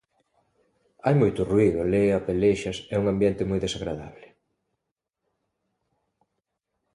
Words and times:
Hai 1.05 1.15
moito 1.21 1.41
ruído, 1.51 1.79
lea, 1.93 2.17
pelexas... 2.27 2.77
é 2.95 2.95
un 3.01 3.05
ambiente 3.13 3.43
moi 3.49 3.59
desagradable. 3.65 4.27